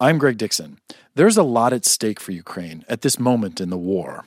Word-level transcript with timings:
I'm 0.00 0.18
Greg 0.18 0.38
Dixon. 0.38 0.78
There's 1.14 1.36
a 1.36 1.44
lot 1.44 1.72
at 1.72 1.84
stake 1.84 2.18
for 2.18 2.32
Ukraine 2.32 2.84
at 2.88 3.02
this 3.02 3.16
moment 3.16 3.60
in 3.60 3.70
the 3.70 3.78
war. 3.78 4.24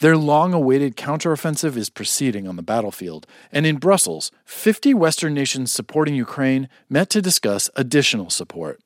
Their 0.00 0.16
long 0.16 0.52
awaited 0.52 0.94
counteroffensive 0.94 1.74
is 1.74 1.88
proceeding 1.88 2.46
on 2.46 2.56
the 2.56 2.62
battlefield, 2.62 3.26
and 3.50 3.64
in 3.64 3.76
Brussels, 3.76 4.30
50 4.44 4.92
Western 4.92 5.32
nations 5.32 5.72
supporting 5.72 6.14
Ukraine 6.14 6.68
met 6.90 7.08
to 7.10 7.22
discuss 7.22 7.70
additional 7.76 8.28
support. 8.28 8.80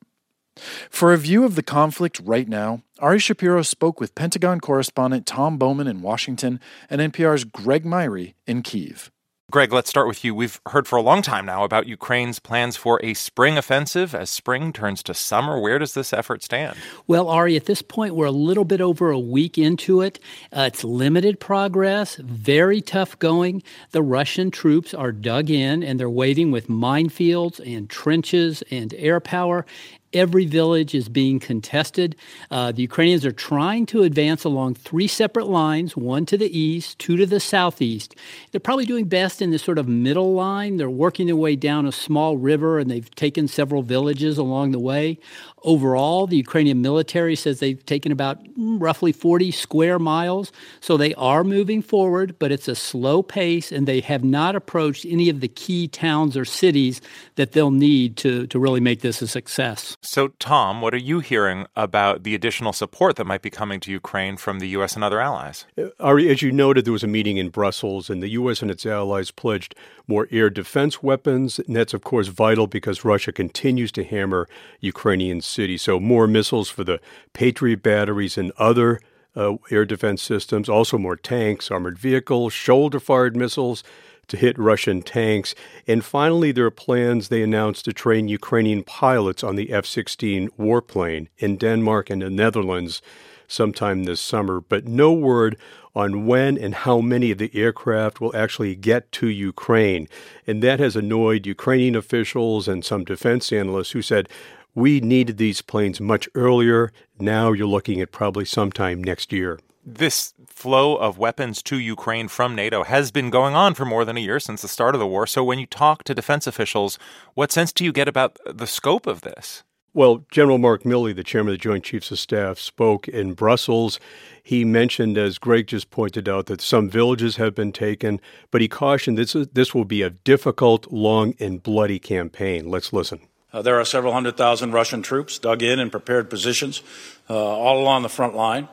For 0.88 1.12
a 1.12 1.18
view 1.18 1.44
of 1.44 1.56
the 1.56 1.64
conflict 1.64 2.20
right 2.22 2.48
now, 2.48 2.82
Ari 3.00 3.18
Shapiro 3.18 3.62
spoke 3.62 3.98
with 3.98 4.14
Pentagon 4.14 4.60
correspondent 4.60 5.26
Tom 5.26 5.58
Bowman 5.58 5.88
in 5.88 6.00
Washington 6.00 6.60
and 6.88 7.00
NPR's 7.00 7.42
Greg 7.42 7.84
Myre 7.84 8.34
in 8.46 8.62
Kyiv. 8.62 9.10
Greg, 9.50 9.72
let's 9.72 9.90
start 9.90 10.06
with 10.06 10.24
you. 10.24 10.32
We've 10.32 10.60
heard 10.68 10.86
for 10.86 10.96
a 10.96 11.02
long 11.02 11.22
time 11.22 11.44
now 11.44 11.64
about 11.64 11.88
Ukraine's 11.88 12.38
plans 12.38 12.76
for 12.76 13.00
a 13.02 13.14
spring 13.14 13.58
offensive 13.58 14.14
as 14.14 14.30
spring 14.30 14.72
turns 14.72 15.02
to 15.02 15.12
summer. 15.12 15.58
Where 15.58 15.76
does 15.80 15.94
this 15.94 16.12
effort 16.12 16.44
stand? 16.44 16.78
Well, 17.08 17.26
Ari, 17.26 17.56
at 17.56 17.64
this 17.64 17.82
point, 17.82 18.14
we're 18.14 18.26
a 18.26 18.30
little 18.30 18.64
bit 18.64 18.80
over 18.80 19.10
a 19.10 19.18
week 19.18 19.58
into 19.58 20.02
it. 20.02 20.20
Uh, 20.56 20.68
it's 20.72 20.84
limited 20.84 21.40
progress, 21.40 22.14
very 22.16 22.80
tough 22.80 23.18
going. 23.18 23.64
The 23.90 24.02
Russian 24.02 24.52
troops 24.52 24.94
are 24.94 25.10
dug 25.10 25.50
in 25.50 25.82
and 25.82 25.98
they're 25.98 26.08
waiting 26.08 26.52
with 26.52 26.68
minefields 26.68 27.58
and 27.58 27.90
trenches 27.90 28.62
and 28.70 28.94
air 28.94 29.18
power. 29.18 29.66
Every 30.12 30.44
village 30.44 30.92
is 30.92 31.08
being 31.08 31.38
contested. 31.38 32.16
Uh, 32.50 32.72
the 32.72 32.82
Ukrainians 32.82 33.24
are 33.24 33.30
trying 33.30 33.86
to 33.86 34.02
advance 34.02 34.42
along 34.42 34.74
three 34.74 35.06
separate 35.06 35.46
lines 35.46 35.96
one 35.96 36.26
to 36.26 36.36
the 36.36 36.58
east, 36.58 36.98
two 36.98 37.16
to 37.16 37.26
the 37.26 37.38
southeast. 37.38 38.16
They're 38.50 38.60
probably 38.60 38.86
doing 38.86 39.04
best 39.04 39.40
in 39.40 39.50
this 39.50 39.62
sort 39.62 39.78
of 39.78 39.86
middle 39.86 40.34
line. 40.34 40.78
They're 40.78 40.90
working 40.90 41.26
their 41.26 41.36
way 41.36 41.54
down 41.54 41.86
a 41.86 41.92
small 41.92 42.36
river 42.36 42.80
and 42.80 42.90
they've 42.90 43.08
taken 43.14 43.46
several 43.46 43.82
villages 43.82 44.36
along 44.36 44.72
the 44.72 44.80
way. 44.80 45.18
Overall, 45.62 46.26
the 46.26 46.38
Ukrainian 46.38 46.80
military 46.80 47.36
says 47.36 47.60
they've 47.60 47.84
taken 47.84 48.10
about 48.10 48.42
mm, 48.42 48.80
roughly 48.80 49.12
40 49.12 49.52
square 49.52 49.98
miles. 49.98 50.50
So 50.80 50.96
they 50.96 51.14
are 51.14 51.44
moving 51.44 51.82
forward, 51.82 52.36
but 52.38 52.50
it's 52.50 52.66
a 52.66 52.74
slow 52.74 53.22
pace 53.22 53.70
and 53.70 53.86
they 53.86 54.00
have 54.00 54.24
not 54.24 54.56
approached 54.56 55.04
any 55.04 55.28
of 55.28 55.40
the 55.40 55.48
key 55.48 55.86
towns 55.86 56.36
or 56.36 56.44
cities 56.44 57.00
that 57.36 57.52
they'll 57.52 57.70
need 57.70 58.16
to, 58.18 58.48
to 58.48 58.58
really 58.58 58.80
make 58.80 59.02
this 59.02 59.22
a 59.22 59.28
success. 59.28 59.96
So, 60.02 60.28
Tom, 60.38 60.80
what 60.80 60.94
are 60.94 60.98
you 60.98 61.20
hearing 61.20 61.66
about 61.76 62.22
the 62.22 62.34
additional 62.34 62.72
support 62.72 63.16
that 63.16 63.26
might 63.26 63.42
be 63.42 63.50
coming 63.50 63.80
to 63.80 63.90
Ukraine 63.90 64.38
from 64.38 64.58
the 64.58 64.68
U.S. 64.68 64.94
and 64.94 65.04
other 65.04 65.20
allies? 65.20 65.66
Uh, 65.76 65.88
Ari, 66.00 66.30
as 66.30 66.40
you 66.40 66.50
noted, 66.50 66.86
there 66.86 66.92
was 66.92 67.04
a 67.04 67.08
meeting 67.08 67.36
in 67.36 67.50
Brussels, 67.50 68.08
and 68.08 68.22
the 68.22 68.30
U.S. 68.30 68.62
and 68.62 68.70
its 68.70 68.86
allies 68.86 69.30
pledged 69.30 69.74
more 70.06 70.26
air 70.30 70.48
defense 70.48 71.02
weapons. 71.02 71.58
And 71.58 71.76
that's, 71.76 71.92
of 71.92 72.02
course, 72.02 72.28
vital 72.28 72.66
because 72.66 73.04
Russia 73.04 73.30
continues 73.30 73.92
to 73.92 74.04
hammer 74.04 74.48
Ukrainian 74.80 75.42
cities. 75.42 75.82
So, 75.82 76.00
more 76.00 76.26
missiles 76.26 76.70
for 76.70 76.82
the 76.82 76.98
Patriot 77.34 77.82
batteries 77.82 78.38
and 78.38 78.52
other 78.56 79.00
uh, 79.36 79.56
air 79.70 79.84
defense 79.84 80.22
systems, 80.22 80.70
also 80.70 80.96
more 80.96 81.16
tanks, 81.16 81.70
armored 81.70 81.98
vehicles, 81.98 82.54
shoulder 82.54 83.00
fired 83.00 83.36
missiles 83.36 83.84
to 84.30 84.36
hit 84.36 84.58
Russian 84.58 85.02
tanks. 85.02 85.54
And 85.86 86.04
finally, 86.04 86.52
there 86.52 86.66
are 86.66 86.70
plans 86.70 87.28
they 87.28 87.42
announced 87.42 87.84
to 87.84 87.92
train 87.92 88.28
Ukrainian 88.28 88.82
pilots 88.82 89.44
on 89.44 89.56
the 89.56 89.72
F 89.72 89.86
16 89.86 90.48
warplane 90.58 91.28
in 91.38 91.56
Denmark 91.56 92.10
and 92.10 92.22
the 92.22 92.30
Netherlands 92.30 93.02
sometime 93.46 94.04
this 94.04 94.20
summer, 94.20 94.60
but 94.60 94.86
no 94.86 95.12
word 95.12 95.56
on 95.94 96.24
when 96.26 96.56
and 96.56 96.74
how 96.74 97.00
many 97.00 97.32
of 97.32 97.38
the 97.38 97.50
aircraft 97.52 98.20
will 98.20 98.34
actually 98.34 98.76
get 98.76 99.10
to 99.10 99.26
Ukraine. 99.26 100.08
And 100.46 100.62
that 100.62 100.78
has 100.78 100.94
annoyed 100.94 101.46
Ukrainian 101.46 101.96
officials 101.96 102.68
and 102.68 102.84
some 102.84 103.04
defense 103.04 103.52
analysts 103.52 103.90
who 103.90 104.02
said, 104.02 104.28
we 104.72 105.00
needed 105.00 105.36
these 105.36 105.62
planes 105.62 106.00
much 106.00 106.28
earlier. 106.36 106.92
Now 107.18 107.50
you're 107.50 107.66
looking 107.66 108.00
at 108.00 108.12
probably 108.12 108.44
sometime 108.44 109.02
next 109.02 109.32
year 109.32 109.58
this 109.84 110.34
flow 110.46 110.96
of 110.96 111.18
weapons 111.18 111.62
to 111.64 111.78
Ukraine 111.78 112.28
from 112.28 112.54
NATO 112.54 112.84
has 112.84 113.10
been 113.10 113.30
going 113.30 113.54
on 113.54 113.74
for 113.74 113.84
more 113.84 114.04
than 114.04 114.16
a 114.16 114.20
year 114.20 114.40
since 114.40 114.62
the 114.62 114.68
start 114.68 114.94
of 114.94 114.98
the 114.98 115.06
war. 115.06 115.26
So 115.26 115.42
when 115.42 115.58
you 115.58 115.66
talk 115.66 116.04
to 116.04 116.14
defense 116.14 116.46
officials, 116.46 116.98
what 117.34 117.50
sense 117.50 117.72
do 117.72 117.84
you 117.84 117.92
get 117.92 118.08
about 118.08 118.38
the 118.46 118.66
scope 118.66 119.06
of 119.06 119.22
this? 119.22 119.62
Well, 119.92 120.24
General 120.30 120.58
Mark 120.58 120.84
Milley, 120.84 121.16
the 121.16 121.24
chairman 121.24 121.52
of 121.52 121.58
the 121.58 121.62
Joint 121.62 121.82
Chiefs 121.82 122.12
of 122.12 122.20
Staff, 122.20 122.60
spoke 122.60 123.08
in 123.08 123.32
Brussels. 123.32 123.98
He 124.40 124.64
mentioned, 124.64 125.18
as 125.18 125.36
Greg 125.36 125.66
just 125.66 125.90
pointed 125.90 126.28
out, 126.28 126.46
that 126.46 126.60
some 126.60 126.88
villages 126.88 127.36
have 127.36 127.56
been 127.56 127.72
taken, 127.72 128.20
but 128.52 128.60
he 128.60 128.68
cautioned 128.68 129.18
this, 129.18 129.32
this 129.32 129.74
will 129.74 129.84
be 129.84 130.02
a 130.02 130.10
difficult, 130.10 130.92
long, 130.92 131.34
and 131.40 131.60
bloody 131.60 131.98
campaign. 131.98 132.70
Let's 132.70 132.92
listen. 132.92 133.20
Uh, 133.52 133.62
there 133.62 133.80
are 133.80 133.84
several 133.84 134.12
hundred 134.12 134.36
thousand 134.36 134.70
Russian 134.70 135.02
troops 135.02 135.40
dug 135.40 135.60
in 135.60 135.80
and 135.80 135.90
prepared 135.90 136.30
positions 136.30 136.82
uh, 137.28 137.34
all 137.34 137.82
along 137.82 138.02
the 138.02 138.08
front 138.08 138.36
line. 138.36 138.68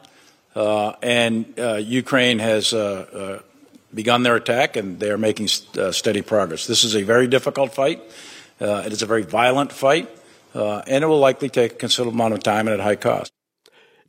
Uh, 0.58 0.96
and 1.04 1.54
uh, 1.60 1.76
Ukraine 1.76 2.40
has 2.40 2.74
uh, 2.74 3.44
begun 3.94 4.24
their 4.24 4.36
attack, 4.36 4.76
and 4.76 5.00
they 5.00 5.12
are 5.12 5.18
making 5.18 5.48
st- 5.48 5.94
steady 5.94 6.24
progress. 6.24 6.66
This 6.66 6.84
is 6.84 6.96
a 6.96 7.04
very 7.04 7.28
difficult 7.28 7.76
fight. 7.76 8.02
it 8.60 8.92
is 8.92 9.04
a 9.04 9.06
very 9.06 9.22
violent 9.22 9.72
fight, 9.72 10.10
and 10.56 11.04
it 11.04 11.06
will 11.06 11.20
likely 11.20 11.50
take 11.50 11.74
a 11.74 11.76
considerable 11.76 12.14
amount 12.14 12.34
of 12.34 12.42
time 12.42 12.68
and 12.68 12.74
at 12.74 12.80
high 12.80 12.96
cost. 12.96 13.32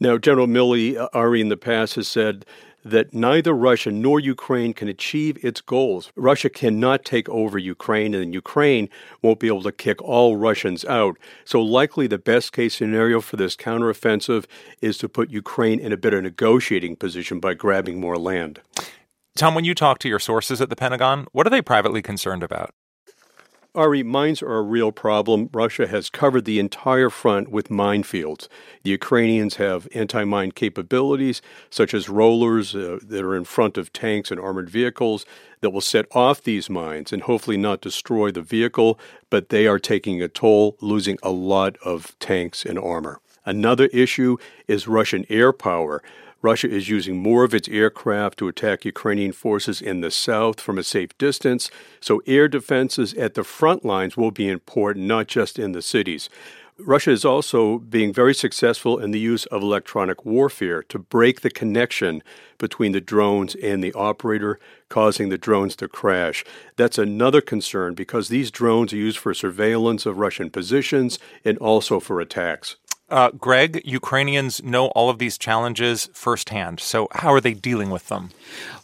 Now, 0.00 0.16
General 0.16 0.46
Milley, 0.46 0.96
Ari 1.12 1.42
in 1.42 1.50
the 1.50 1.58
past 1.58 1.96
has 1.96 2.08
said 2.08 2.46
that 2.90 3.14
neither 3.14 3.52
Russia 3.52 3.90
nor 3.90 4.20
Ukraine 4.20 4.72
can 4.72 4.88
achieve 4.88 5.42
its 5.44 5.60
goals. 5.60 6.12
Russia 6.16 6.50
cannot 6.50 7.04
take 7.04 7.28
over 7.28 7.58
Ukraine, 7.58 8.14
and 8.14 8.34
Ukraine 8.34 8.88
won't 9.22 9.40
be 9.40 9.46
able 9.46 9.62
to 9.62 9.72
kick 9.72 10.02
all 10.02 10.36
Russians 10.36 10.84
out. 10.84 11.18
So, 11.44 11.60
likely 11.60 12.06
the 12.06 12.18
best 12.18 12.52
case 12.52 12.76
scenario 12.76 13.20
for 13.20 13.36
this 13.36 13.56
counteroffensive 13.56 14.44
is 14.80 14.98
to 14.98 15.08
put 15.08 15.30
Ukraine 15.30 15.80
in 15.80 15.92
a 15.92 15.96
better 15.96 16.20
negotiating 16.22 16.96
position 16.96 17.40
by 17.40 17.54
grabbing 17.54 18.00
more 18.00 18.18
land. 18.18 18.60
Tom, 19.36 19.54
when 19.54 19.64
you 19.64 19.74
talk 19.74 19.98
to 20.00 20.08
your 20.08 20.18
sources 20.18 20.60
at 20.60 20.68
the 20.68 20.76
Pentagon, 20.76 21.26
what 21.32 21.46
are 21.46 21.50
they 21.50 21.62
privately 21.62 22.02
concerned 22.02 22.42
about? 22.42 22.74
Ari, 23.74 24.02
mines 24.02 24.42
are 24.42 24.56
a 24.56 24.62
real 24.62 24.92
problem. 24.92 25.50
Russia 25.52 25.86
has 25.86 26.08
covered 26.08 26.46
the 26.46 26.58
entire 26.58 27.10
front 27.10 27.50
with 27.50 27.68
minefields. 27.68 28.48
The 28.82 28.90
Ukrainians 28.90 29.56
have 29.56 29.86
anti 29.94 30.24
mine 30.24 30.52
capabilities, 30.52 31.42
such 31.68 31.92
as 31.92 32.08
rollers 32.08 32.74
uh, 32.74 32.98
that 33.02 33.22
are 33.22 33.36
in 33.36 33.44
front 33.44 33.76
of 33.76 33.92
tanks 33.92 34.30
and 34.30 34.40
armored 34.40 34.70
vehicles 34.70 35.26
that 35.60 35.70
will 35.70 35.82
set 35.82 36.06
off 36.12 36.42
these 36.42 36.70
mines 36.70 37.12
and 37.12 37.22
hopefully 37.22 37.58
not 37.58 37.82
destroy 37.82 38.30
the 38.30 38.42
vehicle, 38.42 38.98
but 39.28 39.50
they 39.50 39.66
are 39.66 39.78
taking 39.78 40.22
a 40.22 40.28
toll, 40.28 40.76
losing 40.80 41.18
a 41.22 41.30
lot 41.30 41.76
of 41.84 42.18
tanks 42.18 42.64
and 42.64 42.78
armor. 42.78 43.20
Another 43.44 43.86
issue 43.86 44.38
is 44.66 44.88
Russian 44.88 45.26
air 45.28 45.52
power. 45.52 46.02
Russia 46.40 46.70
is 46.70 46.88
using 46.88 47.16
more 47.16 47.42
of 47.42 47.52
its 47.52 47.68
aircraft 47.68 48.38
to 48.38 48.46
attack 48.46 48.84
Ukrainian 48.84 49.32
forces 49.32 49.82
in 49.82 50.00
the 50.00 50.10
south 50.10 50.60
from 50.60 50.78
a 50.78 50.84
safe 50.84 51.16
distance, 51.18 51.68
so 52.00 52.22
air 52.26 52.46
defenses 52.46 53.12
at 53.14 53.34
the 53.34 53.42
front 53.42 53.84
lines 53.84 54.16
will 54.16 54.30
be 54.30 54.48
important, 54.48 55.06
not 55.06 55.26
just 55.26 55.58
in 55.58 55.72
the 55.72 55.82
cities. 55.82 56.28
Russia 56.80 57.10
is 57.10 57.24
also 57.24 57.78
being 57.78 58.12
very 58.12 58.32
successful 58.32 59.00
in 59.00 59.10
the 59.10 59.18
use 59.18 59.46
of 59.46 59.62
electronic 59.62 60.24
warfare 60.24 60.80
to 60.84 60.96
break 60.96 61.40
the 61.40 61.50
connection 61.50 62.22
between 62.56 62.92
the 62.92 63.00
drones 63.00 63.56
and 63.56 63.82
the 63.82 63.92
operator, 63.94 64.60
causing 64.88 65.28
the 65.28 65.38
drones 65.38 65.74
to 65.74 65.88
crash. 65.88 66.44
That's 66.76 66.96
another 66.96 67.40
concern 67.40 67.94
because 67.94 68.28
these 68.28 68.52
drones 68.52 68.92
are 68.92 68.96
used 68.96 69.18
for 69.18 69.34
surveillance 69.34 70.06
of 70.06 70.18
Russian 70.18 70.50
positions 70.50 71.18
and 71.44 71.58
also 71.58 71.98
for 71.98 72.20
attacks. 72.20 72.76
Uh, 73.10 73.30
Greg, 73.30 73.80
Ukrainians 73.86 74.62
know 74.62 74.88
all 74.88 75.08
of 75.08 75.18
these 75.18 75.38
challenges 75.38 76.10
firsthand. 76.12 76.78
So, 76.78 77.08
how 77.12 77.32
are 77.32 77.40
they 77.40 77.54
dealing 77.54 77.88
with 77.88 78.08
them? 78.08 78.30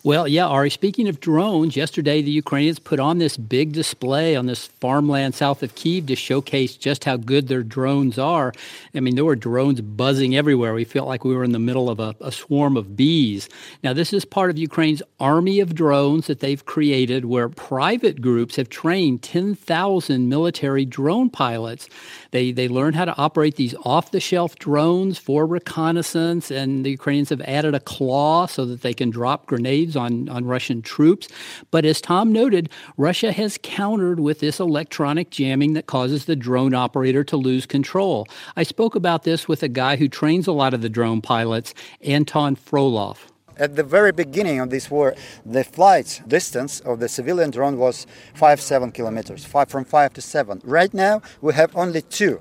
Well, 0.03 0.29
yeah, 0.29 0.47
Ari, 0.47 0.69
speaking 0.69 1.09
of 1.09 1.21
drones, 1.21 1.77
yesterday 1.77 2.21
the 2.21 2.31
Ukrainians 2.31 2.79
put 2.79 3.01
on 3.01 3.19
this 3.19 3.39
big 3.39 3.73
display 3.73 4.37
on 4.37 4.45
this 4.45 4.67
farmland 4.67 5.35
south 5.35 5.63
of 5.63 5.75
Kyiv 5.75 6.07
to 6.09 6.15
showcase 6.15 6.77
just 6.77 7.05
how 7.05 7.17
good 7.17 7.49
their 7.49 7.63
drones 7.63 8.19
are. 8.19 8.53
I 8.95 9.01
mean, 9.01 9.15
there 9.15 9.25
were 9.25 9.35
drones 9.35 9.81
buzzing 9.81 10.37
everywhere. 10.37 10.75
We 10.75 10.85
felt 10.85 11.09
like 11.09 11.25
we 11.25 11.35
were 11.35 11.45
in 11.45 11.53
the 11.53 11.59
middle 11.59 11.89
of 11.89 12.01
a, 12.01 12.15
a 12.21 12.33
swarm 12.33 12.77
of 12.77 12.97
bees. 12.97 13.49
Now, 13.83 13.95
this 13.95 14.13
is 14.13 14.27
part 14.27 14.51
of 14.51 14.59
Ukraine's 14.59 15.03
army 15.21 15.61
of 15.61 15.75
drones 15.75 16.27
that 16.27 16.41
they've 16.41 16.65
created 16.67 17.25
where 17.25 17.49
private 17.49 18.21
groups 18.21 18.57
have 18.57 18.69
trained 18.69 19.23
10,000 19.23 20.29
military 20.29 20.85
drone 20.85 21.31
pilots. 21.31 21.89
They, 22.31 22.53
they 22.53 22.69
learn 22.69 22.93
how 22.93 23.07
to 23.07 23.17
operate 23.17 23.57
these 23.57 23.75
off 23.85 24.11
the 24.15 24.21
shelf 24.21 24.55
drones 24.61 25.19
for 25.19 25.45
reconnaissance, 25.45 26.49
and 26.49 26.87
the 26.87 26.91
Ukrainians 26.91 27.31
have 27.31 27.41
added 27.41 27.75
a 27.75 27.81
claw 27.81 28.47
so 28.47 28.65
that 28.65 28.83
they 28.83 28.95
can 28.95 29.11
drop 29.11 29.47
grenades 29.47 29.97
on, 29.97 30.29
on 30.29 30.45
Russian 30.45 30.83
troops. 30.83 31.27
But 31.73 31.85
as 31.85 32.01
Tom 32.01 32.33
noted, 32.33 32.71
Russia 32.97 33.33
has 33.33 33.59
countered 33.65 34.21
with 34.21 34.39
this 34.39 34.61
electronic 34.61 35.31
jamming 35.31 35.73
that 35.73 35.87
causes 35.87 36.27
the 36.27 36.37
drone 36.37 36.75
operator 36.75 37.25
to 37.25 37.37
lose 37.37 37.67
control. 37.67 38.29
I 38.55 38.63
spoke 38.63 38.95
about 38.95 39.25
this 39.25 39.49
with 39.49 39.65
a 39.65 39.69
guy 39.69 39.97
who 39.97 40.09
trains 40.09 40.47
a 40.47 40.53
lot 40.53 40.75
of 40.75 40.81
the 40.81 40.89
drone 40.89 41.21
pilots, 41.21 41.75
Anton 42.01 42.55
Frolov. 42.55 43.17
At 43.57 43.75
the 43.75 43.83
very 43.83 44.13
beginning 44.13 44.61
of 44.61 44.71
this 44.71 44.93
war, 44.93 45.17
the 45.45 45.65
flight 45.65 46.23
distance 46.29 46.79
of 46.81 47.01
the 47.01 47.09
civilian 47.09 47.51
drone 47.51 47.79
was 47.79 48.07
five, 48.33 48.61
seven 48.61 48.93
kilometers, 48.93 49.45
five 49.45 49.69
from 49.71 49.85
five 49.85 50.13
to 50.15 50.21
seven. 50.21 50.61
Right 50.63 50.95
now, 50.95 51.21
we 51.41 51.55
have 51.55 51.77
only 51.77 52.03
two 52.03 52.41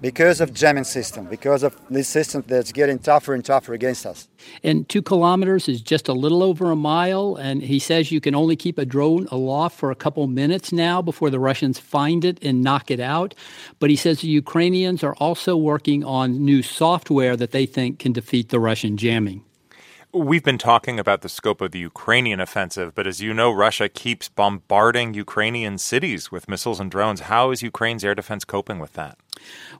because 0.00 0.40
of 0.40 0.54
jamming 0.54 0.84
system, 0.84 1.26
because 1.26 1.62
of 1.62 1.76
this 1.90 2.08
system 2.08 2.42
that's 2.46 2.72
getting 2.72 2.98
tougher 2.98 3.34
and 3.34 3.44
tougher 3.44 3.74
against 3.74 4.06
us. 4.06 4.28
And 4.62 4.88
two 4.88 5.02
kilometers 5.02 5.68
is 5.68 5.80
just 5.80 6.08
a 6.08 6.12
little 6.12 6.42
over 6.42 6.70
a 6.70 6.76
mile. 6.76 7.36
And 7.36 7.62
he 7.62 7.78
says 7.78 8.10
you 8.10 8.20
can 8.20 8.34
only 8.34 8.56
keep 8.56 8.78
a 8.78 8.84
drone 8.84 9.26
aloft 9.30 9.78
for 9.78 9.90
a 9.90 9.94
couple 9.94 10.26
minutes 10.26 10.72
now 10.72 11.02
before 11.02 11.30
the 11.30 11.38
Russians 11.38 11.78
find 11.78 12.24
it 12.24 12.42
and 12.42 12.62
knock 12.62 12.90
it 12.90 13.00
out. 13.00 13.34
But 13.78 13.90
he 13.90 13.96
says 13.96 14.20
the 14.20 14.28
Ukrainians 14.28 15.04
are 15.04 15.14
also 15.16 15.56
working 15.56 16.02
on 16.04 16.44
new 16.44 16.62
software 16.62 17.36
that 17.36 17.52
they 17.52 17.66
think 17.66 17.98
can 17.98 18.12
defeat 18.12 18.48
the 18.48 18.60
Russian 18.60 18.96
jamming. 18.96 19.44
We've 20.12 20.42
been 20.42 20.58
talking 20.58 20.98
about 20.98 21.20
the 21.20 21.28
scope 21.28 21.60
of 21.60 21.70
the 21.70 21.78
Ukrainian 21.78 22.40
offensive, 22.40 22.96
but 22.96 23.06
as 23.06 23.20
you 23.20 23.32
know, 23.32 23.52
Russia 23.52 23.88
keeps 23.88 24.28
bombarding 24.28 25.14
Ukrainian 25.14 25.78
cities 25.78 26.32
with 26.32 26.48
missiles 26.48 26.80
and 26.80 26.90
drones. 26.90 27.20
How 27.20 27.52
is 27.52 27.62
Ukraine's 27.62 28.04
air 28.04 28.16
defense 28.16 28.44
coping 28.44 28.80
with 28.80 28.94
that? 28.94 29.18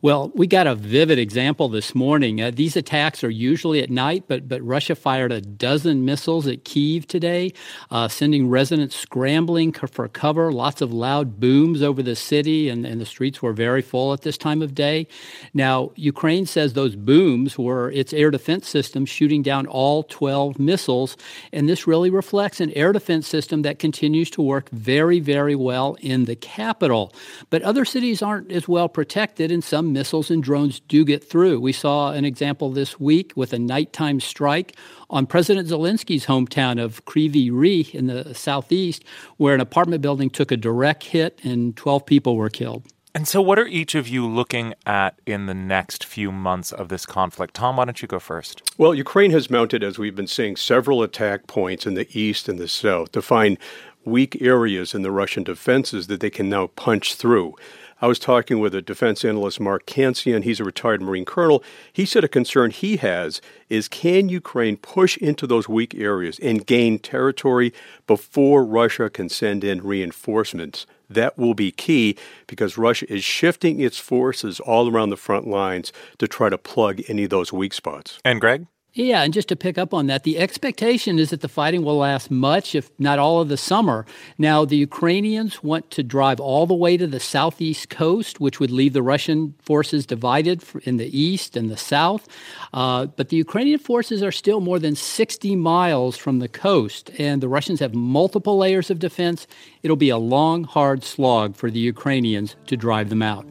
Well, 0.03 0.33
we 0.35 0.47
got 0.47 0.67
a 0.67 0.75
vivid 0.75 1.19
example 1.19 1.69
this 1.69 1.95
morning. 1.95 2.41
Uh, 2.41 2.51
these 2.51 2.75
attacks 2.75 3.23
are 3.23 3.31
usually 3.31 3.83
at 3.83 3.91
night, 3.91 4.25
but 4.29 4.49
but 4.49 4.63
Russia 4.63 4.95
fired 4.95 5.31
a 5.31 5.43
dozen 5.43 6.07
missiles 6.07 6.47
at 6.47 6.65
Kyiv 6.65 7.07
today, 7.07 7.53
uh, 7.91 8.09
sending 8.09 8.49
residents 8.49 8.97
scrambling 8.97 9.73
for 9.73 10.09
cover. 10.09 10.53
Lots 10.53 10.81
of 10.81 10.93
loud 10.93 11.39
booms 11.39 11.83
over 11.83 12.03
the 12.03 12.17
city, 12.17 12.69
and, 12.71 12.87
and 12.87 13.01
the 13.01 13.07
streets 13.07 13.43
were 13.43 13.53
very 13.53 13.83
full 13.83 14.15
at 14.15 14.23
this 14.23 14.39
time 14.39 14.63
of 14.63 14.75
day. 14.75 15.07
Now, 15.53 15.91
Ukraine 15.97 16.47
says 16.47 16.73
those 16.73 16.97
booms 16.97 17.59
were 17.59 17.91
its 17.91 18.13
air 18.13 18.31
defense 18.31 18.69
system 18.69 19.05
shooting 19.05 19.43
down 19.43 19.67
all 19.67 20.03
12 20.05 20.59
missiles, 20.59 21.17
and 21.53 21.69
this 21.69 21.87
really 21.87 22.11
reflects 22.11 22.61
an 22.61 22.73
air 22.73 22.93
defense 22.93 23.29
system 23.29 23.63
that 23.63 23.79
continues 23.79 24.31
to 24.31 24.43
work 24.43 24.71
very, 24.71 25.21
very 25.21 25.55
well 25.55 25.97
in 26.01 26.25
the 26.25 26.37
capital. 26.37 27.13
But 27.51 27.63
other 27.63 27.85
cities 27.85 28.23
aren't 28.23 28.51
as 28.51 28.67
well 28.67 28.89
protected, 28.89 29.50
and 29.51 29.63
some 29.63 29.93
missiles 29.93 30.31
and 30.31 30.43
drones 30.43 30.81
do 30.81 31.05
get 31.05 31.23
through. 31.23 31.61
We 31.61 31.73
saw 31.73 32.13
an 32.13 32.25
example 32.25 32.71
this 32.71 32.99
week 32.99 33.33
with 33.37 33.53
a 33.53 33.59
nighttime 33.59 34.21
strike 34.21 34.77
on 35.09 35.27
President 35.27 35.69
Zelensky's 35.69 36.27
hometown 36.27 36.83
of 36.83 37.05
Kryvyi 37.05 37.51
Rih 37.51 37.95
in 37.95 38.07
the 38.07 38.35
southeast, 38.35 39.05
where 39.37 39.55
an 39.55 39.61
apartment 39.61 40.03
building 40.03 40.31
took 40.31 40.51
a 40.51 40.57
direct 40.57 41.05
hit 41.05 41.41
and 41.43 41.77
12 41.77 42.07
people 42.07 42.37
were 42.37 42.51
killed. 42.51 42.87
And 43.13 43.27
so, 43.27 43.43
what 43.43 43.59
are 43.59 43.67
each 43.67 43.97
of 43.97 44.07
you 44.07 44.25
looking 44.27 44.73
at 44.87 45.21
in 45.27 45.47
the 45.47 45.55
next 45.55 46.05
few 46.05 46.31
months 46.31 46.71
of 46.71 46.89
this 46.89 47.07
conflict? 47.07 47.55
Tom, 47.55 47.77
why 47.77 47.85
don't 47.85 48.01
you 48.01 48.07
go 48.07 48.21
first? 48.21 48.63
Well, 48.79 48.95
Ukraine 48.95 49.33
has 49.33 49.51
mounted, 49.51 49.83
as 49.83 49.99
we've 49.99 50.15
been 50.15 50.29
seeing, 50.29 50.55
several 50.55 51.03
attack 51.03 51.49
points 51.49 51.87
in 51.87 51.95
the 51.95 52.07
east 52.17 52.49
and 52.49 52.59
the 52.59 52.69
south 52.69 53.11
to 53.13 53.21
find 53.21 53.59
weak 54.05 54.41
areas 54.41 54.95
in 54.95 55.03
the 55.03 55.11
Russian 55.11 55.43
defenses 55.43 56.07
that 56.07 56.21
they 56.21 56.31
can 56.31 56.49
now 56.49 56.69
punch 56.69 57.15
through. 57.15 57.55
I 58.03 58.07
was 58.07 58.19
talking 58.19 58.61
with 58.61 58.75
a 58.75 58.81
defense 58.81 59.27
analyst, 59.27 59.61
Mark 59.61 59.85
Cancian. 59.85 60.43
He's 60.43 60.59
a 60.59 60.65
retired 60.65 61.03
Marine 61.03 61.27
colonel. 61.27 61.63
He 61.93 62.07
said 62.07 62.25
a 62.25 62.29
concern 62.29 62.71
he 62.71 62.97
has 62.97 63.43
is 63.69 63.89
can 63.89 64.31
Ukraine 64.31 64.79
push 64.79 65.19
into 65.19 65.47
those 65.47 65.69
weak 65.69 65.95
areas 65.95 66.39
and 66.39 66.67
gain 66.67 66.99
territory 66.99 67.75
before 68.07 68.65
Russia 68.65 69.11
can 69.11 69.29
send 69.29 69.65
in 69.65 69.83
reinforcements? 69.83 70.87
That 71.11 71.37
will 71.37 71.55
be 71.55 71.73
key 71.73 72.17
because 72.47 72.79
Russia 72.79 73.13
is 73.13 73.23
shifting 73.23 73.81
its 73.81 73.99
forces 73.99 74.61
all 74.61 74.91
around 74.91 75.11
the 75.11 75.17
front 75.17 75.47
lines 75.47 75.93
to 76.19 76.27
try 76.27 76.49
to 76.49 76.57
plug 76.57 77.03
any 77.07 77.25
of 77.25 77.31
those 77.31 77.53
weak 77.53 77.75
spots. 77.75 78.19
And 78.25 78.41
Greg? 78.41 78.67
Yeah, 78.93 79.23
and 79.23 79.33
just 79.33 79.49
to 79.49 79.57
pick 79.57 79.79
up 79.79 79.95
on 79.95 80.09
that, 80.09 80.25
the 80.25 80.37
expectation 80.37 81.21
is 81.21 81.31
that 81.31 81.43
the 81.43 81.49
fighting 81.49 81.85
will 81.85 81.99
last 81.99 82.29
much, 82.29 82.75
if 82.75 82.91
not 82.99 83.21
all 83.21 83.41
of 83.41 83.49
the 83.49 83.57
summer. 83.57 84.05
Now, 84.37 84.65
the 84.65 84.77
Ukrainians 84.77 85.63
want 85.63 85.93
to 85.93 86.03
drive 86.03 86.41
all 86.41 86.67
the 86.67 86.75
way 86.75 86.97
to 86.97 87.07
the 87.07 87.21
southeast 87.21 87.89
coast, 87.89 88.41
which 88.41 88.59
would 88.59 88.73
leave 88.73 88.93
the 88.93 89.03
Russian 89.03 89.55
forces 89.63 90.07
divided 90.07 90.65
in 90.83 90.97
the 90.97 91.17
east 91.17 91.57
and 91.57 91.71
the 91.71 91.77
south. 91.77 92.27
Uh, 92.73 93.07
but 93.07 93.29
the 93.29 93.37
Ukrainian 93.37 93.79
forces 93.79 94.25
are 94.25 94.33
still 94.33 94.61
more 94.61 94.81
than 94.81 94.97
60 94.97 95.55
miles 95.55 96.17
from 96.17 96.41
the 96.41 96.49
coast, 96.49 97.11
and 97.17 97.41
the 97.41 97.49
Russians 97.49 97.79
have 97.79 97.95
multiple 97.95 98.59
layers 98.59 98.91
of 98.91 98.99
defense. 98.99 99.47
It'll 99.85 99.97
be 99.97 100.11
a 100.11 100.19
long, 100.19 100.65
hard 100.65 101.05
slog 101.05 101.55
for 101.55 101.71
the 101.71 101.79
Ukrainians 101.79 102.57
to 102.67 102.77
drive 102.77 103.09
them 103.09 103.23
out. 103.23 103.47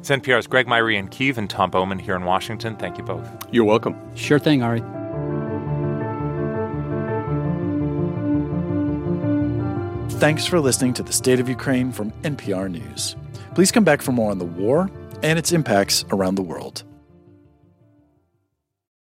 It's 0.00 0.08
NPR's 0.08 0.46
Greg 0.46 0.66
Myre 0.66 0.92
in 0.92 1.08
Kyiv 1.08 1.36
and 1.36 1.48
Tom 1.48 1.70
Bowman 1.70 1.98
here 1.98 2.16
in 2.16 2.24
Washington. 2.24 2.74
Thank 2.74 2.96
you 2.96 3.04
both. 3.04 3.28
You're 3.52 3.66
welcome. 3.66 3.94
Sure 4.16 4.38
thing, 4.38 4.62
Ari. 4.62 4.80
Thanks 10.18 10.46
for 10.46 10.58
listening 10.58 10.94
to 10.94 11.02
the 11.02 11.12
State 11.12 11.38
of 11.38 11.50
Ukraine 11.50 11.92
from 11.92 12.12
NPR 12.22 12.70
News. 12.70 13.14
Please 13.54 13.70
come 13.70 13.84
back 13.84 14.00
for 14.00 14.12
more 14.12 14.30
on 14.30 14.38
the 14.38 14.46
war 14.46 14.90
and 15.22 15.38
its 15.38 15.52
impacts 15.52 16.06
around 16.10 16.36
the 16.36 16.42
world. 16.42 16.82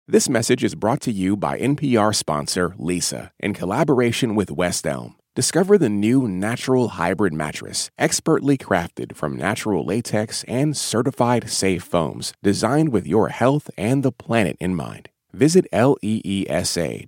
This 0.07 0.29
message 0.29 0.63
is 0.63 0.75
brought 0.75 1.01
to 1.01 1.11
you 1.11 1.35
by 1.35 1.59
NPR 1.59 2.15
sponsor 2.15 2.69
Leesa 2.79 3.31
in 3.41 3.53
collaboration 3.53 4.33
with 4.33 4.49
West 4.49 4.87
Elm. 4.87 5.15
Discover 5.35 5.77
the 5.79 5.89
new 5.89 6.29
natural 6.29 6.87
hybrid 6.87 7.33
mattress, 7.33 7.89
expertly 7.97 8.57
crafted 8.57 9.17
from 9.17 9.35
natural 9.35 9.85
latex 9.85 10.45
and 10.47 10.77
certified 10.77 11.49
safe 11.49 11.83
foams, 11.83 12.31
designed 12.41 12.93
with 12.93 13.05
your 13.05 13.27
health 13.27 13.69
and 13.77 14.01
the 14.01 14.13
planet 14.13 14.55
in 14.61 14.73
mind. 14.73 15.09
Visit 15.33 15.67
leesa.com 15.73 17.05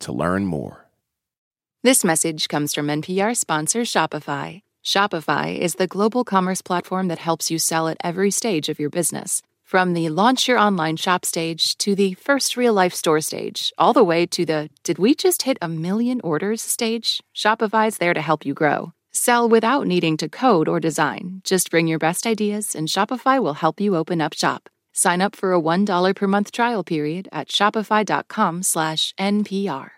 to 0.00 0.12
learn 0.12 0.44
more. 0.44 0.84
This 1.82 2.04
message 2.04 2.48
comes 2.48 2.74
from 2.74 2.88
NPR 2.88 3.34
sponsor 3.34 3.82
Shopify. 3.82 4.60
Shopify 4.84 5.56
is 5.58 5.76
the 5.76 5.86
global 5.86 6.24
commerce 6.24 6.60
platform 6.60 7.08
that 7.08 7.20
helps 7.20 7.50
you 7.50 7.58
sell 7.58 7.88
at 7.88 7.96
every 8.04 8.30
stage 8.30 8.68
of 8.68 8.78
your 8.78 8.90
business. 8.90 9.40
From 9.66 9.94
the 9.94 10.10
launch 10.10 10.46
your 10.46 10.58
online 10.58 10.96
shop 10.96 11.24
stage 11.24 11.76
to 11.78 11.96
the 11.96 12.14
first 12.14 12.56
real 12.56 12.72
life 12.72 12.94
store 12.94 13.20
stage, 13.20 13.72
all 13.76 13.92
the 13.92 14.04
way 14.04 14.24
to 14.24 14.46
the 14.46 14.70
did 14.84 14.96
we 14.96 15.12
just 15.12 15.42
hit 15.42 15.58
a 15.60 15.66
million 15.66 16.20
orders 16.22 16.62
stage, 16.62 17.20
Shopify's 17.34 17.98
there 17.98 18.14
to 18.14 18.20
help 18.20 18.46
you 18.46 18.54
grow. 18.54 18.92
Sell 19.10 19.48
without 19.48 19.88
needing 19.88 20.16
to 20.18 20.28
code 20.28 20.68
or 20.68 20.78
design. 20.78 21.40
Just 21.42 21.68
bring 21.68 21.88
your 21.88 21.98
best 21.98 22.28
ideas 22.28 22.76
and 22.76 22.86
Shopify 22.86 23.42
will 23.42 23.54
help 23.54 23.80
you 23.80 23.96
open 23.96 24.20
up 24.20 24.34
shop. 24.34 24.70
Sign 24.92 25.20
up 25.20 25.34
for 25.34 25.52
a 25.52 25.60
$1 25.60 26.14
per 26.14 26.26
month 26.28 26.52
trial 26.52 26.84
period 26.84 27.28
at 27.32 27.48
shopify.com 27.48 28.62
slash 28.62 29.12
NPR. 29.18 29.90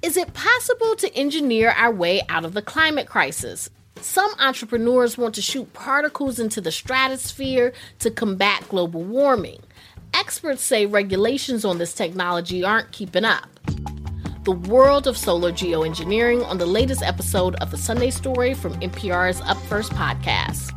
Is 0.00 0.16
it 0.16 0.32
possible 0.32 0.94
to 0.94 1.12
engineer 1.16 1.70
our 1.70 1.90
way 1.90 2.22
out 2.28 2.44
of 2.44 2.54
the 2.54 2.62
climate 2.62 3.08
crisis? 3.08 3.68
Some 4.04 4.34
entrepreneurs 4.38 5.16
want 5.16 5.34
to 5.36 5.40
shoot 5.40 5.72
particles 5.72 6.38
into 6.38 6.60
the 6.60 6.70
stratosphere 6.70 7.72
to 8.00 8.10
combat 8.10 8.62
global 8.68 9.02
warming. 9.02 9.60
Experts 10.12 10.62
say 10.62 10.84
regulations 10.84 11.64
on 11.64 11.78
this 11.78 11.94
technology 11.94 12.62
aren't 12.62 12.92
keeping 12.92 13.24
up. 13.24 13.48
The 14.44 14.52
world 14.52 15.06
of 15.06 15.16
solar 15.16 15.50
geoengineering 15.50 16.46
on 16.46 16.58
the 16.58 16.66
latest 16.66 17.02
episode 17.02 17.54
of 17.56 17.70
the 17.70 17.78
Sunday 17.78 18.10
Story 18.10 18.52
from 18.52 18.78
NPR's 18.80 19.40
Up 19.40 19.56
First 19.62 19.92
podcast. 19.92 20.70